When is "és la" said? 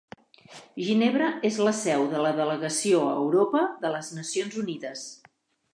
1.51-1.73